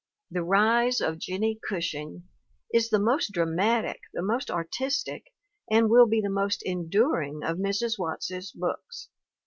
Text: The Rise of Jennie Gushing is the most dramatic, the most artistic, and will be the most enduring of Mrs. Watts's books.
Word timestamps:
The 0.31 0.41
Rise 0.41 0.99
of 0.99 1.19
Jennie 1.19 1.59
Gushing 1.69 2.23
is 2.73 2.89
the 2.89 2.97
most 2.97 3.33
dramatic, 3.33 3.99
the 4.15 4.23
most 4.23 4.49
artistic, 4.49 5.31
and 5.69 5.91
will 5.91 6.07
be 6.07 6.21
the 6.21 6.27
most 6.27 6.63
enduring 6.63 7.43
of 7.43 7.57
Mrs. 7.59 7.99
Watts's 7.99 8.51
books. 8.51 9.09